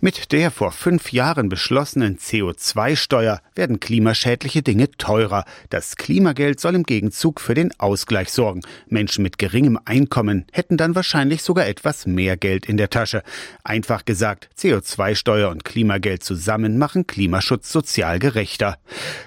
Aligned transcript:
Mit 0.00 0.30
der 0.30 0.52
vor 0.52 0.70
fünf 0.70 1.10
Jahren 1.10 1.48
beschlossenen 1.48 2.18
CO2-Steuer 2.18 3.40
werden 3.56 3.80
klimaschädliche 3.80 4.62
Dinge 4.62 4.92
teurer. 4.92 5.44
Das 5.70 5.96
Klimageld 5.96 6.60
soll 6.60 6.76
im 6.76 6.84
Gegenzug 6.84 7.40
für 7.40 7.54
den 7.54 7.72
Ausgleich 7.80 8.30
sorgen. 8.30 8.60
Menschen 8.86 9.24
mit 9.24 9.38
geringem 9.38 9.76
Einkommen 9.84 10.46
hätten 10.52 10.76
dann 10.76 10.94
wahrscheinlich 10.94 11.42
sogar 11.42 11.66
etwas 11.66 12.06
mehr 12.06 12.36
Geld 12.36 12.66
in 12.66 12.76
der 12.76 12.90
Tasche. 12.90 13.24
Einfach 13.64 14.04
gesagt, 14.04 14.48
CO2-Steuer 14.56 15.50
und 15.50 15.64
Klimageld 15.64 16.22
zusammen 16.22 16.78
machen 16.78 17.08
Klimaschutz 17.08 17.72
sozial 17.72 18.20
gerechter. 18.20 18.78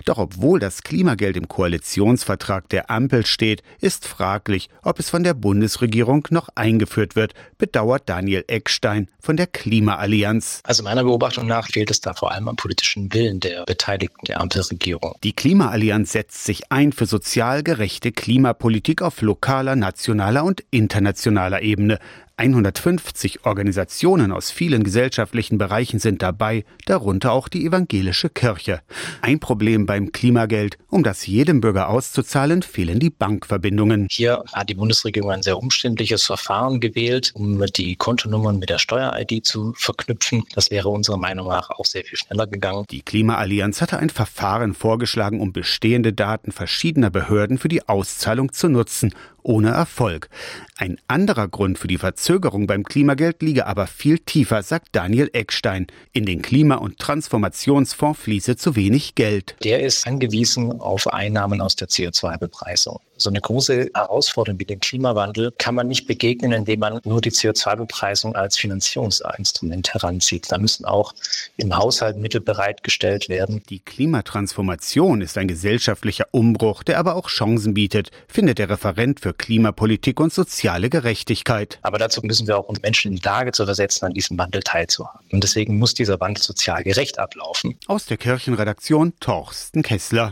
Doch 0.05 0.19
obwohl 0.19 0.61
das 0.61 0.83
Klimageld 0.83 1.35
im 1.35 1.49
Koalitionsvertrag 1.49 2.69
der 2.69 2.89
Ampel 2.89 3.25
steht, 3.25 3.61
ist 3.81 4.07
fraglich, 4.07 4.69
ob 4.83 4.99
es 4.99 5.09
von 5.09 5.25
der 5.25 5.33
Bundesregierung 5.33 6.25
noch 6.29 6.47
eingeführt 6.55 7.17
wird, 7.17 7.33
bedauert 7.57 8.07
Daniel 8.07 8.45
Eckstein 8.47 9.09
von 9.19 9.35
der 9.35 9.47
Klimaallianz. 9.47 10.60
Also 10.63 10.83
meiner 10.83 11.03
Beobachtung 11.03 11.47
nach 11.47 11.67
fehlt 11.67 11.89
es 11.89 12.01
da 12.01 12.13
vor 12.13 12.31
allem 12.31 12.47
am 12.47 12.55
politischen 12.55 13.13
Willen 13.13 13.39
der 13.39 13.65
Beteiligten 13.65 14.25
der 14.25 14.39
Ampelregierung. 14.39 15.15
Die 15.23 15.33
Klimaallianz 15.33 16.11
setzt 16.11 16.43
sich 16.43 16.71
ein 16.71 16.91
für 16.91 17.05
sozial 17.05 17.63
gerechte 17.63 18.11
Klimapolitik 18.11 19.02
auf 19.02 19.21
lokaler, 19.21 19.75
nationaler 19.75 20.43
und 20.43 20.63
internationaler 20.69 21.61
Ebene. 21.61 21.99
150 22.41 23.45
Organisationen 23.45 24.31
aus 24.31 24.50
vielen 24.50 24.84
gesellschaftlichen 24.84 25.59
Bereichen 25.59 26.00
sind 26.00 26.23
dabei, 26.23 26.66
darunter 26.88 27.34
auch 27.34 27.48
die 27.48 27.67
evangelische 27.67 28.31
Kirche. 28.31 28.81
Ein 29.22 29.40
Problem 29.40 29.86
beim 29.86 30.12
Klimageld, 30.12 30.80
um 30.90 31.04
das 31.04 31.27
jedem 31.27 31.62
Bürger 31.62 31.90
auszuzahlen, 31.90 32.64
fehlen 32.64 32.98
die 32.98 33.12
Bankverbindungen. 33.12 34.08
Hier 34.09 34.44
hat 34.54 34.70
die 34.70 34.73
Bundesregierung 34.73 35.30
ein 35.30 35.44
sehr 35.44 35.59
umständliches 35.59 36.26
Verfahren 36.26 36.80
gewählt, 36.80 37.30
um 37.36 37.64
die 37.77 37.95
Kontonummern 37.95 38.58
mit 38.58 38.72
der 38.72 38.80
Steuer-ID 38.80 39.45
zu 39.45 39.73
verknüpfen. 39.78 40.44
Das 40.55 40.72
wäre 40.72 40.89
unserer 40.89 41.17
Meinung 41.17 41.48
nach 41.48 41.70
auch 41.70 41.86
sehr 41.86 42.03
viel 42.03 42.17
schneller 42.17 42.48
gegangen. 42.48 42.86
Die 42.89 43.03
Klimaallianz 43.03 43.81
hatte 43.81 44.00
ein 44.00 44.09
Verfahren 44.09 44.73
vorgeschlagen, 44.73 45.42
um 45.42 45.53
bestehende 45.53 46.11
Daten 46.11 46.52
verschiedener 46.52 47.11
Behörden 47.11 47.59
für 47.59 47.67
die 47.67 47.88
Auszahlung 47.88 48.52
zu 48.52 48.67
nutzen 48.67 49.14
ohne 49.44 49.70
Erfolg. 49.70 50.30
Ein 50.78 50.97
anderer 51.08 51.47
Grund 51.47 51.78
für 51.78 51.88
die 51.88 51.97
Verzögerung 51.97 52.67
beim 52.67 52.84
Klimageld 52.84 53.42
liege 53.42 53.67
aber 53.67 53.88
viel 53.88 54.20
tiefer, 54.20 54.64
sagt 54.64 54.89
Daniel 54.94 55.30
Eckstein. 55.33 55.88
In 56.14 56.25
den 56.25 56.42
Klima- 56.42 56.75
und 56.75 56.98
Transformationsfonds 57.00 58.20
fließe 58.20 58.56
zu 58.56 58.75
wenig 58.75 59.16
Geld. 59.16 59.56
Der 59.64 59.81
ist 59.81 60.08
angewiesen 60.08 60.80
auf 60.80 61.08
Einnahmen 61.08 61.61
aus 61.61 61.75
der 61.75 61.88
CO2-Bepreisung. 61.88 63.00
So 63.22 63.30
eine 63.30 63.39
große 63.39 63.91
Herausforderung 63.94 64.59
wie 64.59 64.66
den 64.66 64.80
Klimawandel 64.80 65.53
kann 65.59 65.75
man 65.75 65.88
nicht 65.88 66.08
begegnen, 66.08 66.53
indem 66.53 66.80
man 66.80 67.00
nur 67.03 67.22
die 67.22 67.30
CO2-Bepreisung 67.30 68.36
als 68.36 68.58
Finanzierungsinstrument 68.58 69.94
heranzieht. 69.94 70.52
Da 70.52 70.58
müssen 70.58 70.86
auch 70.86 71.14
im 71.55 71.77
Haushalt 71.77 72.17
Mittel 72.17 72.42
bereitgestellt 72.42 73.30
werden. 73.30 73.61
Die 73.69 73.77
Klimatransformation 73.77 75.22
ist 75.22 75.38
ein 75.38 75.47
gesellschaftlicher 75.47 76.25
Umbruch, 76.31 76.81
der 76.81 76.97
aber 76.97 77.16
auch 77.16 77.30
Chancen 77.30 77.75
bietet, 77.75 78.09
findet 78.27 78.58
der 78.58 78.69
Referent 78.69 79.19
für 79.19 79.36
Klimapolitik 79.36 80.19
und 80.19 80.33
soziale 80.33 80.89
Gerechtigkeit. 80.89 81.77
Aber 81.83 81.99
dazu 81.99 82.22
müssen 82.23 82.47
wir 82.47 82.58
auch 82.58 82.69
uns 82.69 82.81
Menschen 82.81 83.11
in 83.11 83.17
die 83.17 83.23
Lage 83.23 83.52
zu 83.52 83.66
versetzen, 83.66 84.05
an 84.05 84.14
diesem 84.14 84.36
Wandel 84.39 84.64
teilzuhaben. 84.64 85.27
Und 85.31 85.44
deswegen 85.44 85.77
muss 85.77 85.94
dieser 85.94 86.19
Wandel 86.19 86.42
sozial 86.42 86.83
gerecht 86.83 87.19
ablaufen. 87.19 87.77
Aus 87.86 88.08
der 88.08 88.17
Kirchenredaktion 88.17 89.14
Torsten 89.19 89.83
Kessler. 89.83 90.30